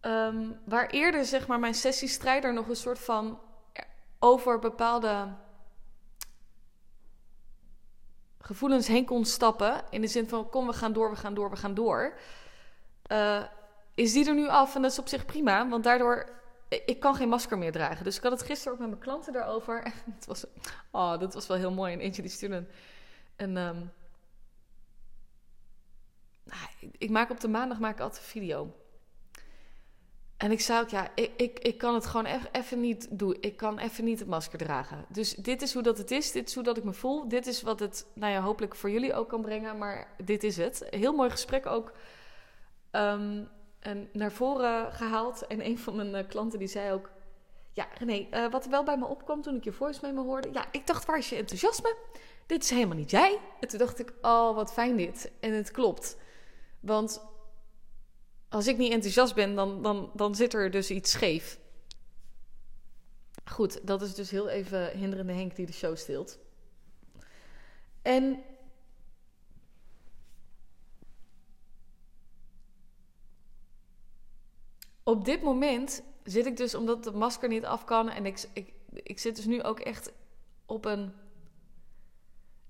[0.00, 3.38] um, waar eerder zeg maar mijn sessiestrijder nog een soort van
[4.18, 5.28] over bepaalde
[8.40, 9.82] gevoelens heen kon stappen.
[9.90, 12.18] In de zin van kom, we gaan door, we gaan door, we gaan door.
[13.12, 13.42] Uh,
[13.94, 15.68] is die er nu af en dat is op zich prima.
[15.68, 18.04] Want daardoor ik kan geen masker meer dragen.
[18.04, 19.82] Dus ik had het gisteren ook met mijn klanten daarover.
[19.82, 20.44] En het was,
[20.90, 21.92] oh, dat was wel heel mooi.
[21.92, 22.66] En eentje die stuurde
[23.36, 23.92] een um,
[26.44, 28.74] nou, ik maak op de maandag maak ik altijd video.
[30.40, 33.36] En ik zei ook, ja, ik, ik, ik kan het gewoon even niet doen.
[33.40, 35.04] Ik kan even niet het masker dragen.
[35.08, 36.32] Dus dit is hoe dat het is.
[36.32, 37.28] Dit is hoe dat ik me voel.
[37.28, 39.78] Dit is wat het, nou ja, hopelijk voor jullie ook kan brengen.
[39.78, 40.86] Maar dit is het.
[40.90, 41.92] Heel mooi gesprek ook.
[42.92, 43.48] Um,
[43.80, 45.46] en naar voren gehaald.
[45.46, 47.10] En een van mijn eh, klanten die zei ook...
[47.72, 50.48] Ja, René, uh, wat er wel bij me opkwam toen ik je voice me hoorde...
[50.52, 51.96] Ja, ik dacht, waar is je enthousiasme?
[52.46, 53.38] Dit is helemaal niet jij.
[53.60, 55.30] En toen dacht ik, oh, wat fijn dit.
[55.40, 56.16] En het klopt.
[56.80, 57.22] Want
[58.50, 61.58] als ik niet enthousiast ben, dan, dan, dan zit er dus iets scheef.
[63.44, 66.38] Goed, dat is dus heel even hinderende Henk die de show stilt.
[68.02, 68.42] En
[75.02, 78.08] op dit moment zit ik dus, omdat de masker niet af kan.
[78.08, 80.12] En ik, ik, ik zit dus nu ook echt
[80.66, 81.12] op een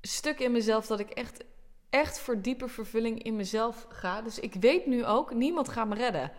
[0.01, 1.45] stuk in mezelf dat ik echt,
[1.91, 4.23] echt voor diepe vervulling in mezelf ga.
[4.23, 6.33] Dus ik weet nu ook, niemand gaat me redden.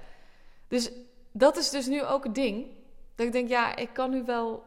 [0.67, 0.91] Dus
[1.31, 2.67] dat is dus nu ook het ding.
[3.15, 4.63] Dat ik denk, ja, ik kan nu wel.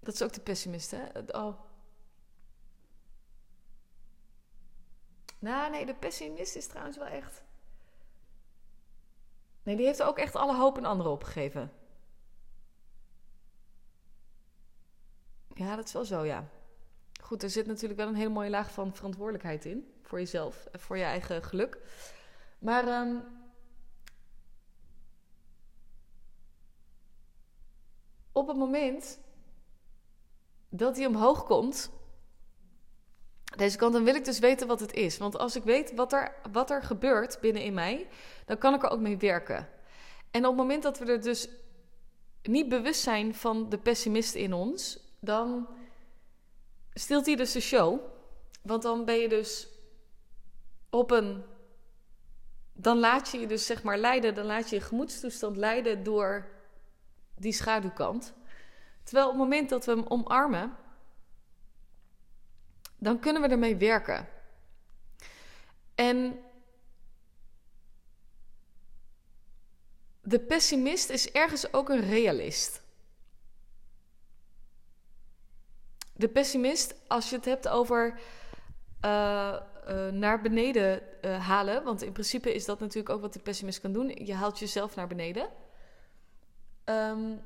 [0.00, 1.04] Dat is ook de pessimist, hè?
[1.26, 1.60] Oh.
[5.38, 7.42] Nou, nee, de pessimist is trouwens wel echt.
[9.62, 11.72] Nee, die heeft ook echt alle hoop en anderen opgegeven.
[15.54, 16.48] Ja, dat is wel zo, ja.
[17.30, 19.92] Goed, er zit natuurlijk wel een hele mooie laag van verantwoordelijkheid in.
[20.02, 21.78] Voor jezelf, voor je eigen geluk.
[22.58, 23.22] Maar um,
[28.32, 29.20] op het moment
[30.68, 31.90] dat hij omhoog komt,
[33.56, 35.18] deze kant, dan wil ik dus weten wat het is.
[35.18, 38.08] Want als ik weet wat er, wat er gebeurt binnen in mij,
[38.46, 39.68] dan kan ik er ook mee werken.
[40.30, 41.48] En op het moment dat we er dus
[42.42, 45.68] niet bewust zijn van de pessimist in ons, dan
[47.00, 48.00] stilt hij dus de show.
[48.62, 49.68] Want dan ben je dus
[50.90, 51.44] op een.
[52.72, 56.48] Dan laat je je dus zeg maar leiden, dan laat je je gemoedstoestand leiden door
[57.36, 58.34] die schaduwkant.
[59.02, 60.76] Terwijl op het moment dat we hem omarmen,
[62.98, 64.28] dan kunnen we ermee werken.
[65.94, 66.40] En
[70.22, 72.79] de pessimist is ergens ook een realist.
[76.20, 78.20] De pessimist, als je het hebt over
[79.04, 79.56] uh,
[79.88, 83.80] uh, naar beneden uh, halen, want in principe is dat natuurlijk ook wat de pessimist
[83.80, 84.08] kan doen.
[84.08, 85.48] Je haalt jezelf naar beneden.
[86.84, 87.40] Um,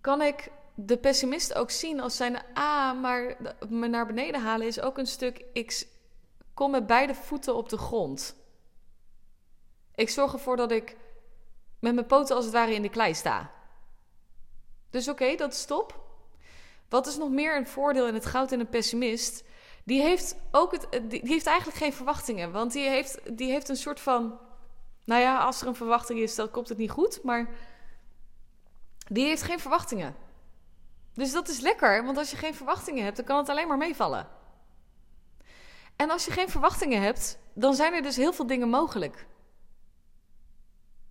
[0.00, 2.42] kan ik de pessimist ook zien als zijn...
[2.54, 3.36] Ah, maar
[3.68, 5.44] me naar beneden halen is ook een stuk...
[5.52, 5.88] Ik
[6.54, 8.36] kom met beide voeten op de grond.
[9.94, 10.96] Ik zorg ervoor dat ik
[11.80, 13.58] met mijn poten als het ware in de klei sta.
[14.90, 16.00] Dus oké, dat is top.
[16.88, 19.44] Wat is nog meer een voordeel in het goud en een pessimist?
[19.84, 22.52] die heeft ook het, die, die heeft eigenlijk geen verwachtingen.
[22.52, 24.38] Want die heeft, die heeft een soort van.
[25.04, 27.22] Nou ja, als er een verwachting is, dan komt het niet goed.
[27.22, 27.48] Maar
[29.08, 30.14] die heeft geen verwachtingen.
[31.14, 33.76] Dus dat is lekker, want als je geen verwachtingen hebt, dan kan het alleen maar
[33.76, 34.28] meevallen.
[35.96, 39.26] En als je geen verwachtingen hebt, dan zijn er dus heel veel dingen mogelijk.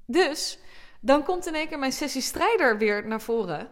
[0.06, 0.60] Dus
[1.00, 3.70] dan komt in één keer mijn sessie strijder weer naar voren.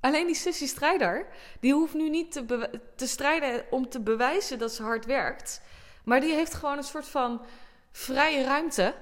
[0.00, 1.26] Alleen die sessie strijder,
[1.60, 5.62] die hoeft nu niet te, te strijden om te bewijzen dat ze hard werkt.
[6.04, 7.44] Maar die heeft gewoon een soort van
[7.92, 8.94] vrije ruimte.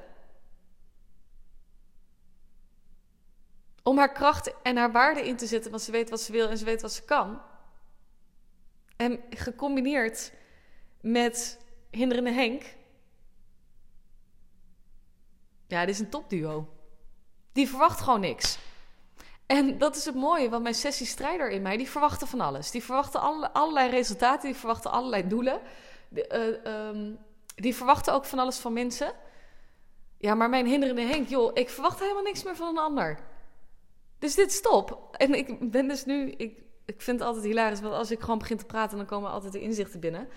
[3.82, 6.48] Om haar kracht en haar waarde in te zetten, want ze weet wat ze wil
[6.48, 7.42] en ze weet wat ze kan.
[8.96, 10.32] En gecombineerd
[11.00, 11.58] met
[11.90, 12.74] Hinderende Henk.
[15.66, 16.71] Ja, dit is een topduo.
[17.52, 18.58] Die verwacht gewoon niks.
[19.46, 22.70] En dat is het mooie, want mijn sessiestrijder in mij, die verwachten van alles.
[22.70, 25.60] Die verwachten alle, allerlei resultaten, die verwachten allerlei doelen.
[26.14, 27.14] Eh, ehm,
[27.54, 29.12] die verwachten ook van alles van mensen.
[30.18, 33.18] Ja, maar mijn hinderende Henk, joh, ik verwacht helemaal niks meer van een ander.
[34.18, 35.08] Dus dit stop.
[35.16, 38.38] En ik ben dus nu, ik, ik vind het altijd hilarisch, want als ik gewoon
[38.38, 40.28] begin te praten, dan komen altijd de inzichten binnen.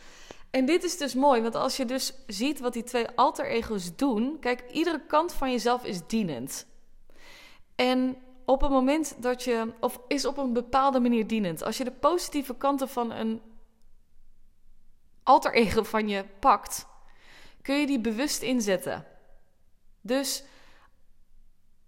[0.50, 3.96] En dit is dus mooi, want als je dus ziet wat die twee alter ego's
[3.96, 6.66] doen, kijk, iedere kant van jezelf is dienend.
[7.76, 11.64] En op het moment dat je, of is op een bepaalde manier dienend.
[11.64, 13.42] Als je de positieve kanten van een
[15.24, 16.88] alter ego van je pakt,
[17.62, 19.06] kun je die bewust inzetten.
[20.02, 20.44] Dus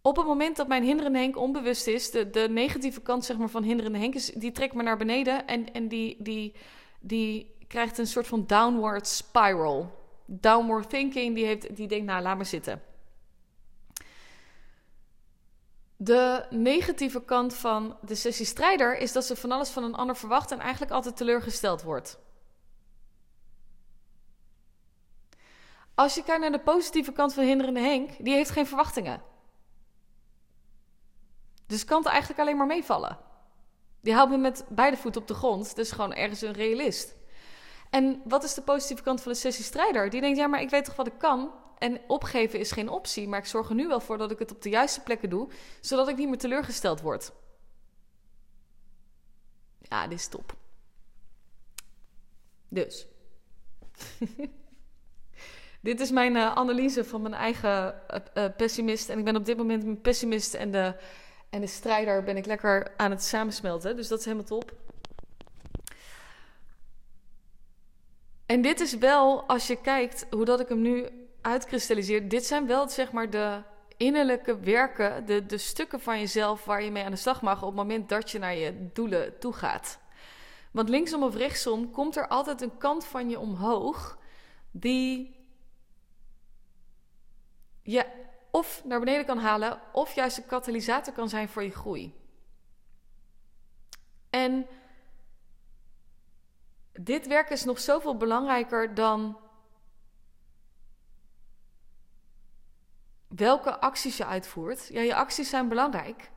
[0.02, 3.50] op het moment dat mijn hinderende Henk onbewust is, de, de negatieve kant zeg maar,
[3.50, 6.56] van hinderende Henk, is, die trekt me naar beneden en, en die, die,
[7.00, 9.95] die krijgt een soort van downward spiral.
[10.26, 12.82] Downward thinking, die, heeft, die denkt, nou laat maar zitten.
[15.99, 20.15] De negatieve kant van de sessie strijder is dat ze van alles van een ander
[20.15, 22.19] verwacht en eigenlijk altijd teleurgesteld wordt.
[25.95, 29.21] Als je kijkt naar de positieve kant van hinderende Henk, die heeft geen verwachtingen.
[31.67, 33.17] Dus kan het eigenlijk alleen maar meevallen.
[34.01, 37.15] Die houdt me met beide voeten op de grond, dus gewoon ergens een realist.
[37.89, 40.10] En wat is de positieve kant van de sessie strijder?
[40.10, 41.51] Die denkt, ja, maar ik weet toch wat ik kan?
[41.78, 44.52] En opgeven is geen optie, maar ik zorg er nu wel voor dat ik het
[44.52, 45.50] op de juiste plekken doe,
[45.82, 47.32] zodat ik niet meer teleurgesteld word.
[49.82, 50.56] Ja, dit is top.
[52.70, 53.08] Dus.
[55.82, 58.02] dit is mijn uh, analyse van mijn eigen
[58.34, 59.10] uh, pessimist.
[59.10, 60.96] En ik ben op dit moment mijn pessimist en de,
[61.50, 63.96] en de strijder ben ik lekker aan het samensmelten.
[63.96, 64.74] Dus dat is helemaal top.
[68.46, 71.08] En dit is wel, als je kijkt hoe dat ik hem nu
[71.47, 72.29] uitkristalliseert.
[72.29, 73.62] Dit zijn wel zeg maar de
[73.97, 77.67] innerlijke werken, de, de stukken van jezelf waar je mee aan de slag mag op
[77.67, 79.99] het moment dat je naar je doelen toe gaat.
[80.71, 84.17] Want linksom of rechtsom komt er altijd een kant van je omhoog
[84.71, 85.36] die
[87.81, 88.05] je
[88.51, 92.13] of naar beneden kan halen, of juist een katalysator kan zijn voor je groei.
[94.29, 94.67] En
[96.91, 99.38] dit werk is nog zoveel belangrijker dan
[103.38, 104.88] welke acties je uitvoert.
[104.88, 106.30] Ja, je acties zijn belangrijk.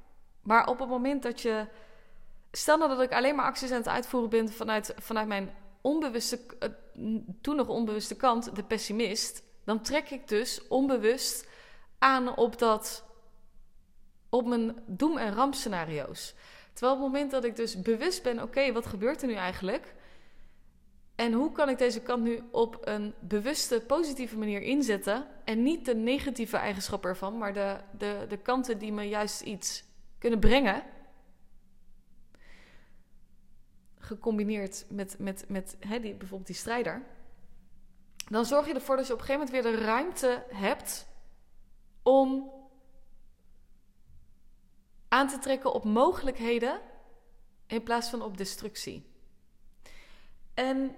[0.43, 1.67] Maar op het moment dat je.
[2.53, 6.41] Stel nou dat ik alleen maar acties aan het uitvoeren ben vanuit, vanuit mijn onbewuste,
[6.95, 11.49] uh, toen nog onbewuste kant, de pessimist, dan trek ik dus onbewust
[11.99, 13.05] aan op dat,
[14.29, 16.35] op mijn doem- en rampscenario's.
[16.73, 19.95] Terwijl op het moment dat ik dus bewust ben, oké, wat gebeurt er nu eigenlijk?
[21.21, 25.27] En hoe kan ik deze kant nu op een bewuste, positieve manier inzetten?
[25.45, 29.85] En niet de negatieve eigenschappen ervan, maar de, de, de kanten die me juist iets
[30.19, 30.83] kunnen brengen.
[33.99, 37.03] Gecombineerd met, met, met hè, die, bijvoorbeeld die strijder.
[38.29, 41.07] Dan zorg je ervoor dat je op een gegeven moment weer de ruimte hebt
[42.03, 42.51] om
[45.09, 46.81] aan te trekken op mogelijkheden
[47.67, 49.09] in plaats van op destructie.
[50.55, 50.97] En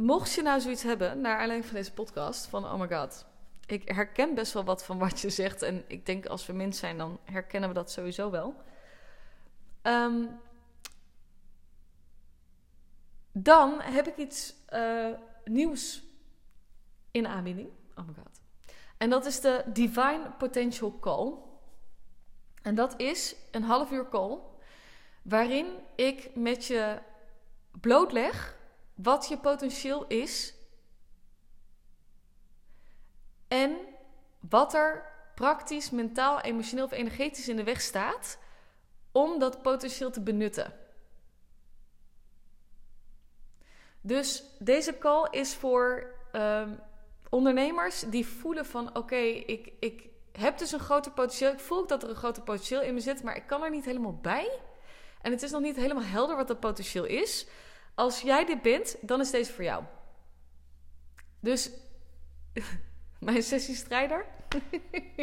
[0.00, 3.26] Mocht je nou zoiets hebben, naar aanleiding van deze podcast, van oh my god,
[3.66, 5.62] ik herken best wel wat van wat je zegt.
[5.62, 8.54] En ik denk als we mens zijn, dan herkennen we dat sowieso wel.
[9.82, 10.26] Ehm,
[13.32, 15.08] dan heb ik iets uh,
[15.44, 16.02] nieuws
[17.10, 17.68] in aanbieding.
[17.94, 18.40] Oh my god.
[18.96, 21.34] En dat is de Divine Potential Call.
[22.62, 24.38] En dat is een half uur call
[25.22, 26.98] waarin ik met je
[27.80, 28.58] blootleg
[29.02, 30.54] wat je potentieel is
[33.48, 33.76] en
[34.48, 38.38] wat er praktisch, mentaal, emotioneel of energetisch in de weg staat
[39.12, 40.74] om dat potentieel te benutten.
[44.00, 46.74] Dus deze call is voor ehm,
[47.28, 51.52] ondernemers die voelen van oké, ik, ik heb dus een groter potentieel.
[51.52, 53.84] Ik voel dat er een groter potentieel in me zit, maar ik kan er niet
[53.84, 54.60] helemaal bij.
[55.22, 57.46] En het is nog niet helemaal helder wat dat potentieel is.
[58.00, 59.84] Als jij dit bent, dan is deze voor jou.
[61.40, 61.70] Dus
[63.18, 64.26] mijn sessiestrijder.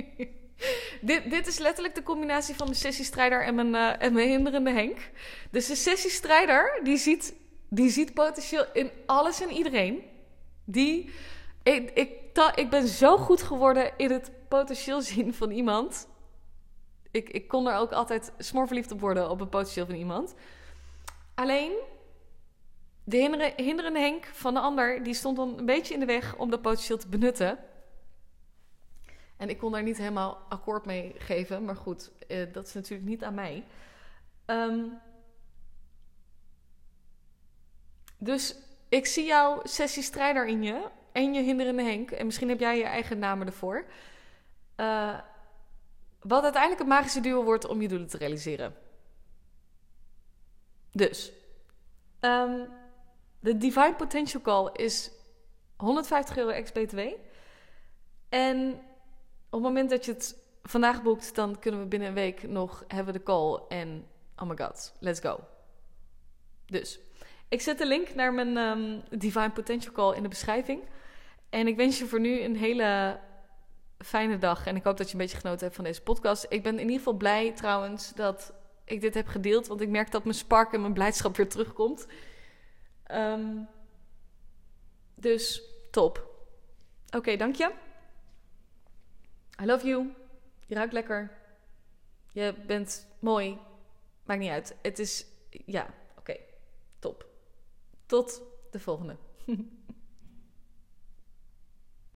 [1.02, 4.72] dit, dit is letterlijk de combinatie van de sessiestrijder en mijn, uh, en mijn hinderende
[4.72, 5.10] Henk.
[5.52, 7.36] Dus de sessiestrijder, die ziet,
[7.70, 10.04] die ziet potentieel in alles en iedereen.
[10.66, 11.10] Die,
[11.64, 11.92] ik,
[12.56, 16.08] ik, ben zo goed geworden in het potentieel zien van iemand.
[17.12, 20.36] Ik, ik kon er ook altijd smoorverliefd op worden op het potentieel van iemand.
[21.36, 21.72] Alleen,
[23.10, 26.50] de hinderende Henk van de ander, die stond dan een beetje in de weg om
[26.50, 27.60] dat potentieel te benutten.
[29.38, 31.66] En ik kon daar niet helemaal akkoord mee geven.
[31.66, 33.64] Maar goed, eh, dat is natuurlijk niet aan mij.
[34.46, 34.86] Ehm,
[38.18, 38.56] dus
[38.90, 40.90] ik zie jouw sessiestrijder in je.
[41.12, 42.12] En je hinderende Henk.
[42.12, 43.86] En misschien heb jij je eigen namen ervoor.
[44.78, 45.20] Uh,
[46.20, 48.76] wat uiteindelijk het magische duo wordt om je doelen te realiseren.
[50.92, 51.32] Dus,
[52.22, 52.68] um,
[53.48, 55.12] de Divine Potential Call is
[55.78, 57.00] 150 euro ex-BTW.
[58.30, 58.72] En
[59.50, 62.84] op het moment dat je het vandaag boekt, dan kunnen we binnen een week nog
[62.88, 63.60] hebben de call.
[63.70, 65.40] En oh my god, let's go.
[66.66, 67.00] Dus,
[67.48, 70.82] ik zet de link naar mijn um, Divine Potential Call in de beschrijving.
[71.50, 73.20] En ik wens je voor nu een hele
[73.98, 74.66] fijne dag.
[74.66, 76.46] En ik hoop dat je een beetje genoten hebt van deze podcast.
[76.50, 78.54] Ik ben in ieder geval blij trouwens dat
[78.86, 79.68] ik dit heb gedeeld.
[79.68, 82.08] Want ik merk dat mijn spark en mijn blijdschap weer terugkomt.
[83.12, 83.68] Um,
[85.16, 86.28] dus top.
[87.16, 87.74] Oké, dank je.
[89.62, 90.14] I love you.
[90.66, 91.38] Je ruikt lekker.
[92.32, 93.58] Je bent mooi.
[94.24, 94.76] Maakt niet uit.
[94.82, 96.36] Het is, ja, oké.
[97.00, 97.26] Top.
[98.06, 98.42] Tot
[98.72, 99.18] de volgende.